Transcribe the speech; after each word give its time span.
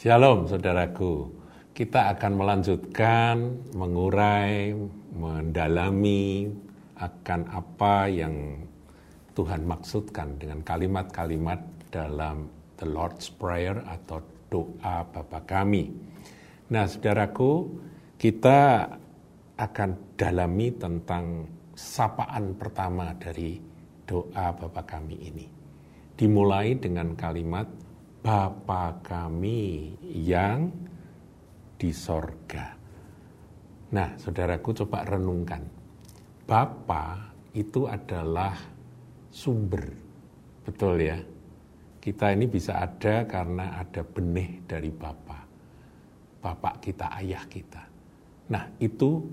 Shalom 0.00 0.48
saudaraku, 0.48 1.28
kita 1.76 2.16
akan 2.16 2.40
melanjutkan 2.40 3.52
mengurai, 3.76 4.72
mendalami 5.12 6.48
akan 6.96 7.44
apa 7.52 8.08
yang 8.08 8.64
Tuhan 9.36 9.60
maksudkan 9.68 10.40
dengan 10.40 10.64
kalimat-kalimat 10.64 11.60
dalam 11.92 12.48
The 12.80 12.88
Lord's 12.88 13.28
Prayer 13.28 13.76
atau 13.84 14.24
doa 14.48 15.04
Bapa 15.04 15.44
kami. 15.44 15.92
Nah 16.72 16.88
saudaraku, 16.88 17.68
kita 18.16 18.88
akan 19.60 20.16
dalami 20.16 20.80
tentang 20.80 21.44
sapaan 21.76 22.56
pertama 22.56 23.12
dari 23.20 23.60
doa 24.08 24.48
Bapa 24.48 24.80
kami 24.80 25.28
ini. 25.28 25.44
Dimulai 26.16 26.72
dengan 26.80 27.12
kalimat 27.20 27.89
Bapa 28.20 29.00
kami 29.00 29.96
yang 30.04 30.68
di 31.80 31.88
sorga. 31.88 32.76
Nah, 33.96 34.12
saudaraku 34.20 34.76
coba 34.84 35.08
renungkan. 35.08 35.64
Bapa 36.44 37.32
itu 37.56 37.88
adalah 37.88 38.52
sumber. 39.32 39.88
Betul 40.68 41.00
ya? 41.00 41.16
Kita 41.96 42.36
ini 42.36 42.44
bisa 42.44 42.84
ada 42.84 43.24
karena 43.24 43.80
ada 43.80 44.04
benih 44.04 44.68
dari 44.68 44.92
Bapa. 44.92 45.40
Bapak 46.44 46.84
kita, 46.84 47.16
ayah 47.24 47.44
kita. 47.48 47.82
Nah, 48.52 48.68
itu 48.84 49.24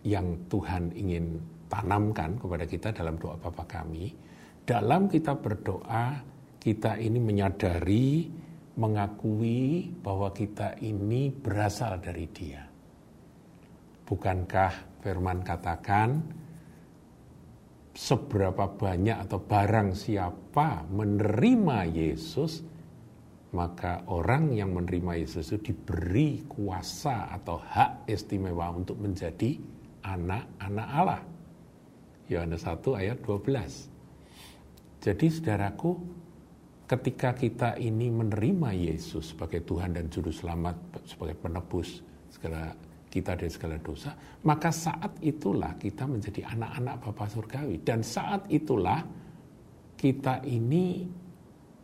yang 0.00 0.32
Tuhan 0.48 0.96
ingin 0.96 1.40
tanamkan 1.68 2.40
kepada 2.40 2.64
kita 2.64 2.88
dalam 2.96 3.20
doa 3.20 3.36
Bapa 3.36 3.68
kami. 3.68 4.16
Dalam 4.64 5.12
kita 5.12 5.36
berdoa, 5.36 6.35
kita 6.66 6.98
ini 6.98 7.22
menyadari, 7.22 8.26
mengakui 8.74 9.86
bahwa 10.02 10.34
kita 10.34 10.74
ini 10.82 11.30
berasal 11.30 12.02
dari 12.02 12.26
Dia. 12.26 12.66
Bukankah 14.02 14.98
firman 14.98 15.46
katakan, 15.46 16.26
seberapa 17.94 18.66
banyak 18.66 19.14
atau 19.14 19.38
barang 19.46 19.94
siapa 19.94 20.90
menerima 20.90 21.86
Yesus, 21.86 22.66
maka 23.54 24.02
orang 24.10 24.50
yang 24.50 24.74
menerima 24.74 25.22
Yesus 25.22 25.54
itu 25.54 25.70
diberi 25.70 26.42
kuasa 26.50 27.30
atau 27.30 27.62
hak 27.62 28.10
istimewa 28.10 28.74
untuk 28.74 28.98
menjadi 28.98 29.54
anak-anak 30.02 30.88
Allah. 30.90 31.22
Yohanes 32.26 32.66
1 32.66 32.82
ayat 32.98 33.22
12. 33.22 33.86
Jadi 34.98 35.26
saudaraku, 35.30 36.25
ketika 36.86 37.34
kita 37.34 37.74
ini 37.82 38.08
menerima 38.14 38.70
Yesus 38.70 39.34
sebagai 39.34 39.66
Tuhan 39.66 39.98
dan 39.98 40.06
Juru 40.06 40.30
Selamat, 40.30 40.78
sebagai 41.02 41.34
penebus 41.34 42.00
segala 42.30 42.72
kita 43.10 43.34
dari 43.34 43.50
segala 43.50 43.76
dosa, 43.82 44.14
maka 44.46 44.70
saat 44.70 45.18
itulah 45.18 45.74
kita 45.76 46.06
menjadi 46.06 46.46
anak-anak 46.46 46.94
Bapa 47.02 47.26
Surgawi. 47.26 47.82
Dan 47.82 48.06
saat 48.06 48.46
itulah 48.46 49.02
kita 49.98 50.46
ini 50.46 51.10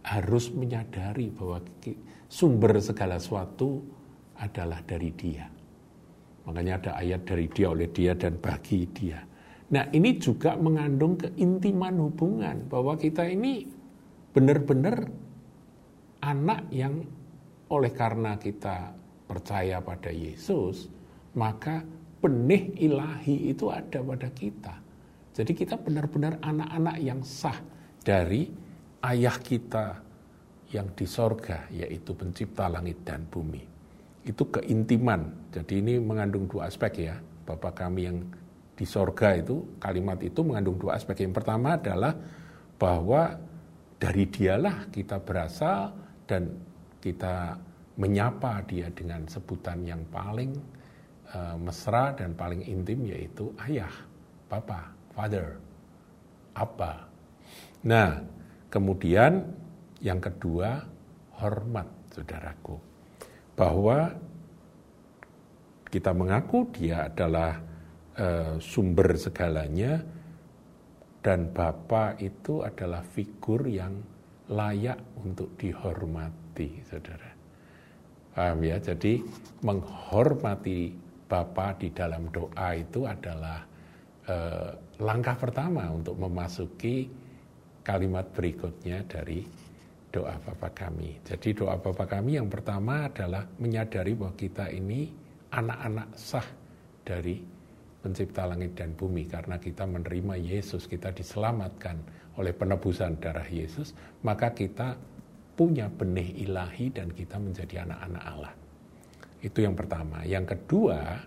harus 0.07 0.51
menyadari 0.55 1.31
bahwa 1.35 1.63
sumber 2.31 2.79
segala 2.79 3.19
sesuatu 3.19 3.83
adalah 4.39 4.83
dari 4.87 5.11
dia. 5.15 5.47
Makanya 6.43 6.73
ada 6.79 6.93
ayat 6.99 7.23
dari 7.23 7.47
dia, 7.51 7.71
oleh 7.71 7.91
dia, 7.91 8.19
dan 8.19 8.39
bagi 8.39 8.87
dia. 8.91 9.23
Nah 9.73 9.87
ini 9.95 10.19
juga 10.19 10.59
mengandung 10.59 11.15
keintiman 11.19 11.97
hubungan, 12.03 12.67
bahwa 12.67 12.99
kita 12.99 13.25
ini 13.31 13.82
benar-benar 14.33 15.07
anak 16.25 16.61
yang 16.73 17.05
oleh 17.69 17.93
karena 17.93 18.37
kita 18.37 18.93
percaya 19.29 19.81
pada 19.81 20.13
Yesus, 20.13 20.89
maka 21.37 21.81
benih 22.21 22.77
ilahi 22.77 23.53
itu 23.53 23.73
ada 23.73 24.05
pada 24.05 24.29
kita. 24.29 24.75
Jadi 25.33 25.53
kita 25.57 25.81
benar-benar 25.81 26.37
anak-anak 26.45 26.97
yang 27.01 27.25
sah 27.25 27.57
dari 28.05 28.53
ayah 29.01 29.37
kita 29.41 30.05
yang 30.73 30.93
di 30.93 31.09
sorga, 31.09 31.69
yaitu 31.73 32.13
pencipta 32.13 32.69
langit 32.69 33.01
dan 33.05 33.25
bumi. 33.29 33.65
Itu 34.25 34.49
keintiman. 34.53 35.53
Jadi 35.53 35.81
ini 35.81 35.97
mengandung 36.01 36.49
dua 36.49 36.69
aspek 36.69 37.09
ya. 37.09 37.17
Bapak 37.49 37.85
kami 37.85 38.01
yang 38.09 38.19
di 38.77 38.85
sorga 38.89 39.37
itu, 39.37 39.65
kalimat 39.81 40.21
itu 40.21 40.41
mengandung 40.45 40.77
dua 40.77 40.97
aspek. 41.01 41.25
Yang 41.25 41.43
pertama 41.43 41.77
adalah 41.77 42.17
bahwa 42.77 43.37
dari 44.03 44.27
dialah 44.27 44.91
kita 44.91 45.23
berasal 45.23 45.95
dan 46.27 46.51
kita 46.99 47.55
menyapa 47.95 48.67
dia 48.67 48.91
dengan 48.91 49.23
sebutan 49.31 49.87
yang 49.87 50.03
paling 50.11 50.51
uh, 51.31 51.55
mesra 51.55 52.11
dan 52.11 52.35
paling 52.35 52.67
intim 52.67 53.07
yaitu 53.07 53.55
ayah, 53.63 53.95
papa, 54.51 54.91
father, 55.15 55.55
apa. 56.51 57.07
Nah, 57.87 58.19
kemudian 58.67 59.47
yang 60.03 60.19
kedua 60.19 60.83
hormat 61.39 61.87
saudaraku. 62.11 62.75
Bahwa 63.55 64.11
kita 65.95 66.11
mengaku 66.11 66.67
dia 66.75 67.07
adalah 67.07 67.61
uh, 68.19 68.59
sumber 68.59 69.15
segalanya, 69.15 70.03
dan 71.23 71.55
Bapa 71.55 72.19
itu 72.19 72.67
adalah 72.67 73.07
figur 73.07 73.63
yang 73.71 73.95
layak 74.51 74.99
untuk 75.23 75.55
dihormati, 75.55 76.83
saudara. 76.83 77.31
Paham 78.35 78.59
ya? 78.67 78.83
Jadi 78.83 79.23
menghormati 79.63 80.91
Bapa 81.31 81.79
di 81.79 81.89
dalam 81.95 82.29
doa 82.29 82.75
itu 82.75 83.07
adalah 83.07 83.63
eh, 84.27 84.71
langkah 85.01 85.39
pertama 85.39 85.89
untuk 85.95 86.19
memasuki 86.19 87.07
kalimat 87.87 88.27
berikutnya 88.35 89.07
dari 89.07 89.47
doa 90.13 90.37
Bapa 90.43 90.75
kami. 90.75 91.23
Jadi 91.23 91.55
doa 91.55 91.79
Bapa 91.79 92.05
kami 92.05 92.37
yang 92.37 92.51
pertama 92.51 93.09
adalah 93.09 93.47
menyadari 93.63 94.13
bahwa 94.13 94.35
kita 94.35 94.69
ini 94.75 95.09
anak-anak 95.55 96.09
sah 96.19 96.49
dari 97.07 97.41
pencipta 98.03 98.45
langit 98.51 98.75
dan 98.75 98.99
bumi 98.99 99.31
karena 99.31 99.63
kita 99.63 99.87
menerima 99.87 100.35
Yesus, 100.35 100.91
kita 100.91 101.15
diselamatkan 101.15 102.03
oleh 102.37 102.51
penebusan 102.51 103.23
darah 103.23 103.47
Yesus, 103.47 103.95
maka 104.27 104.51
kita 104.51 104.99
punya 105.55 105.87
benih 105.87 106.43
ilahi 106.43 106.91
dan 106.91 107.15
kita 107.15 107.39
menjadi 107.39 107.87
anak-anak 107.87 108.25
Allah. 108.27 108.55
Itu 109.39 109.63
yang 109.63 109.79
pertama. 109.79 110.27
Yang 110.27 110.59
kedua, 110.59 111.23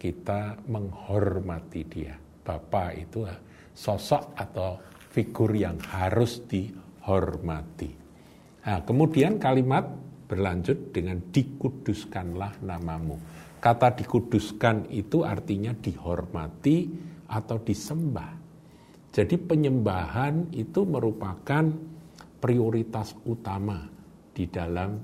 kita 0.00 0.56
menghormati 0.68 1.82
dia. 1.84 2.14
Bapa 2.44 2.92
itu 2.92 3.24
sosok 3.72 4.36
atau 4.36 4.76
figur 5.12 5.52
yang 5.56 5.80
harus 5.80 6.44
dihormati. 6.44 7.90
Nah, 8.64 8.80
kemudian 8.84 9.40
kalimat 9.40 9.84
berlanjut 10.24 10.90
dengan 10.92 11.20
dikuduskanlah 11.30 12.64
namamu. 12.64 13.16
Kata 13.60 13.96
dikuduskan 13.96 14.92
itu 14.92 15.24
artinya 15.24 15.72
dihormati 15.72 16.88
atau 17.32 17.56
disembah. 17.60 18.32
Jadi 19.14 19.38
penyembahan 19.38 20.52
itu 20.52 20.84
merupakan 20.84 21.64
prioritas 22.42 23.16
utama 23.24 23.88
di 24.34 24.44
dalam 24.50 25.00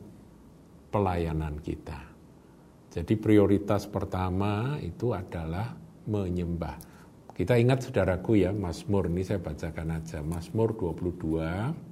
pelayanan 0.90 1.56
kita. 1.62 2.00
Jadi 2.90 3.14
prioritas 3.14 3.86
pertama 3.86 4.76
itu 4.82 5.14
adalah 5.14 5.72
menyembah. 6.10 6.76
Kita 7.30 7.56
ingat 7.56 7.86
saudaraku 7.86 8.44
ya, 8.44 8.52
Mazmur 8.52 9.08
ini 9.08 9.24
saya 9.24 9.40
bacakan 9.40 9.96
aja. 9.96 10.20
Mazmur 10.20 10.74
22 10.76 11.89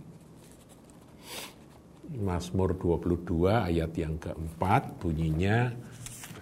Mazmur 2.16 2.72
22 2.76 3.52
ayat 3.52 3.92
yang 3.96 4.16
keempat 4.16 4.96
bunyinya 4.96 5.72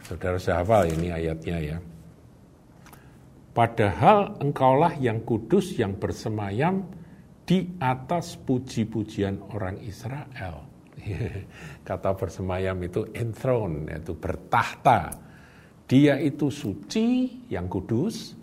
Saudara 0.06 0.38
saya 0.38 0.62
hafal 0.62 0.86
ini 0.94 1.10
ayatnya 1.10 1.58
ya. 1.58 1.78
Padahal 3.50 4.38
engkaulah 4.38 4.94
yang 5.02 5.18
kudus 5.26 5.74
yang 5.74 5.98
bersemayam 5.98 6.86
di 7.42 7.74
atas 7.82 8.38
puji-pujian 8.38 9.42
orang 9.50 9.82
Israel. 9.82 10.62
Kata 11.88 12.14
bersemayam 12.14 12.78
itu 12.86 13.02
enthroned, 13.18 13.90
yaitu 13.90 14.14
bertahta. 14.14 15.18
Dia 15.90 16.22
itu 16.22 16.54
suci, 16.54 17.42
yang 17.50 17.66
kudus, 17.66 18.38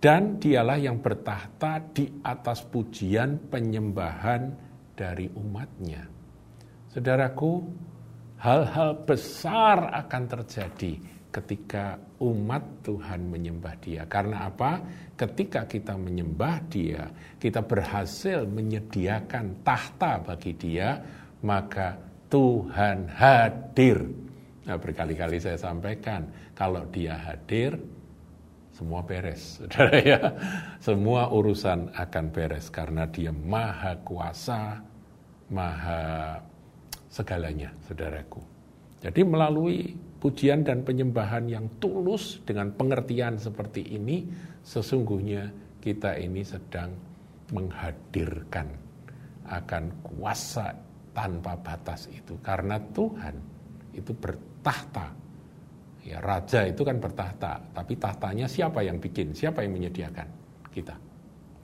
dan 0.00 0.40
dialah 0.40 0.80
yang 0.80 1.04
bertahta 1.04 1.84
di 1.92 2.08
atas 2.24 2.64
pujian 2.64 3.36
penyembahan 3.52 4.56
dari 4.96 5.28
umatnya. 5.36 6.17
Saudaraku, 6.88 7.68
hal-hal 8.40 9.04
besar 9.04 9.92
akan 9.92 10.22
terjadi 10.24 10.96
ketika 11.28 12.00
umat 12.24 12.64
Tuhan 12.80 13.28
menyembah 13.28 13.76
Dia. 13.84 14.08
Karena 14.08 14.48
apa? 14.48 14.80
Ketika 15.12 15.68
kita 15.68 16.00
menyembah 16.00 16.56
Dia, 16.72 17.12
kita 17.36 17.60
berhasil 17.60 18.48
menyediakan 18.48 19.60
tahta 19.60 20.24
bagi 20.24 20.56
Dia, 20.56 20.96
maka 21.44 22.00
Tuhan 22.32 23.08
hadir. 23.12 24.08
Nah, 24.64 24.76
berkali-kali 24.76 25.40
saya 25.40 25.56
sampaikan, 25.56 26.28
kalau 26.52 26.84
dia 26.92 27.16
hadir, 27.16 27.76
semua 28.72 29.00
beres, 29.00 29.40
saudara 29.60 29.96
ya. 30.00 30.20
Semua 30.80 31.32
urusan 31.32 31.92
akan 31.96 32.24
beres 32.32 32.68
karena 32.68 33.08
dia 33.08 33.32
maha 33.32 33.96
kuasa, 34.04 34.80
maha 35.48 36.36
segalanya, 37.08 37.72
saudaraku. 37.88 38.40
Jadi 38.98 39.20
melalui 39.24 39.94
pujian 40.18 40.66
dan 40.66 40.82
penyembahan 40.82 41.46
yang 41.46 41.66
tulus 41.78 42.42
dengan 42.42 42.74
pengertian 42.74 43.38
seperti 43.38 43.94
ini, 43.94 44.26
sesungguhnya 44.66 45.50
kita 45.78 46.18
ini 46.18 46.42
sedang 46.42 46.90
menghadirkan 47.54 48.68
akan 49.48 49.84
kuasa 50.04 50.74
tanpa 51.16 51.56
batas 51.56 52.10
itu. 52.12 52.36
Karena 52.44 52.76
Tuhan 52.92 53.34
itu 53.96 54.12
bertahta. 54.12 55.14
Ya, 56.04 56.24
raja 56.24 56.64
itu 56.64 56.88
kan 56.88 56.96
bertahta, 56.96 57.60
tapi 57.76 57.92
tahtanya 58.00 58.48
siapa 58.48 58.80
yang 58.80 58.96
bikin? 58.96 59.36
Siapa 59.36 59.60
yang 59.60 59.76
menyediakan? 59.76 60.28
Kita. 60.72 60.96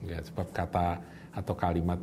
Ya, 0.04 0.20
sebab 0.20 0.52
kata 0.52 1.00
atau 1.32 1.54
kalimat 1.56 1.96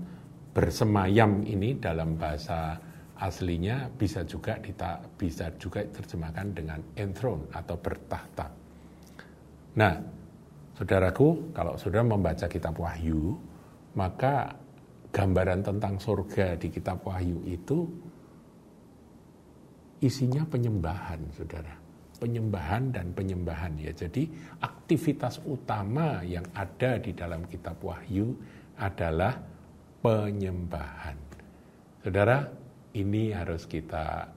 bersemayam 0.50 1.46
ini 1.46 1.78
dalam 1.78 2.18
bahasa 2.18 2.82
aslinya 3.22 3.86
bisa 3.94 4.26
juga 4.26 4.58
dita, 4.58 4.98
bisa 5.14 5.54
juga 5.62 5.86
terjemahkan 5.86 6.48
dengan 6.58 6.82
enthrone 6.98 7.46
atau 7.54 7.78
bertahta. 7.78 8.50
Nah, 9.78 9.94
saudaraku, 10.74 11.54
kalau 11.54 11.78
saudara 11.78 12.02
membaca 12.02 12.50
kitab 12.50 12.82
Wahyu, 12.82 13.38
maka 13.94 14.58
gambaran 15.14 15.62
tentang 15.62 16.02
surga 16.02 16.58
di 16.58 16.74
kitab 16.74 17.06
Wahyu 17.06 17.46
itu 17.46 17.86
isinya 20.02 20.42
penyembahan, 20.50 21.22
saudara. 21.38 21.78
Penyembahan 22.18 22.94
dan 22.94 23.14
penyembahan 23.18 23.82
ya. 23.82 23.94
Jadi 23.94 24.30
aktivitas 24.62 25.42
utama 25.46 26.22
yang 26.22 26.46
ada 26.54 26.98
di 27.02 27.14
dalam 27.18 27.46
kitab 27.50 27.82
Wahyu 27.82 28.34
adalah 28.78 29.42
penyembahan. 30.06 31.18
Saudara, 32.02 32.61
ini 32.98 33.32
harus 33.32 33.68
kita 33.68 34.28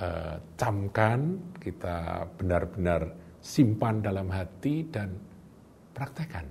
uh, 0.00 0.36
camkan, 0.56 1.36
kita 1.60 2.26
benar-benar 2.40 3.12
simpan 3.42 4.00
dalam 4.00 4.30
hati 4.30 4.86
dan 4.88 5.12
praktekkan. 5.92 6.46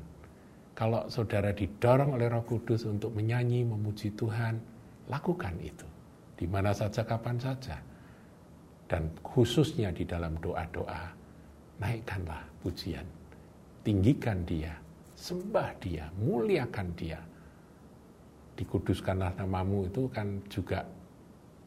Kalau 0.78 1.06
saudara 1.10 1.54
didorong 1.54 2.18
oleh 2.18 2.28
Roh 2.30 2.46
Kudus 2.46 2.90
untuk 2.90 3.14
menyanyi, 3.14 3.66
memuji 3.66 4.14
Tuhan, 4.18 4.58
lakukan 5.10 5.56
itu 5.62 5.86
di 6.42 6.50
mana 6.50 6.74
saja, 6.74 7.06
kapan 7.06 7.38
saja, 7.38 7.78
dan 8.90 9.14
khususnya 9.22 9.94
di 9.94 10.10
dalam 10.10 10.34
doa-doa, 10.42 11.14
naikkanlah 11.78 12.42
pujian, 12.66 13.06
tinggikan 13.86 14.42
Dia, 14.42 14.74
sembah 15.14 15.70
Dia, 15.78 16.10
muliakan 16.18 16.88
Dia. 16.98 17.22
Dikuduskanlah 18.58 19.38
namamu 19.38 19.86
itu 19.86 20.10
kan 20.10 20.42
juga 20.50 20.82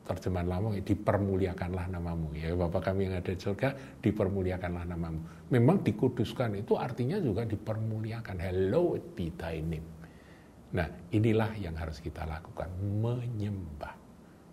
terjemahan 0.04 0.48
lama 0.48 0.76
dipermuliakanlah 0.76 1.88
namamu. 1.88 2.36
Ya 2.36 2.52
Bapak 2.52 2.92
kami 2.92 3.08
yang 3.08 3.16
ada 3.16 3.32
di 3.32 3.40
surga 3.40 3.72
dipermuliakanlah 4.04 4.84
namamu. 4.84 5.24
Memang 5.48 5.80
dikuduskan 5.80 6.60
itu 6.60 6.76
artinya 6.76 7.16
juga 7.20 7.48
dipermuliakan. 7.48 8.36
Hello 8.36 9.00
be 9.16 9.32
thy 9.32 9.64
name. 9.64 9.88
Nah 10.76 10.88
inilah 11.08 11.56
yang 11.56 11.72
harus 11.78 12.04
kita 12.04 12.28
lakukan. 12.28 12.68
Menyembah 13.00 13.94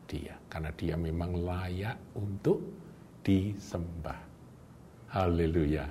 dia. 0.08 0.40
Karena 0.48 0.72
dia 0.72 0.96
memang 0.96 1.36
layak 1.36 2.16
untuk 2.16 2.64
disembah. 3.20 4.20
Haleluya. 5.12 5.84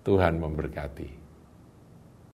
Tuhan 0.00 0.40
memberkati 0.40 1.19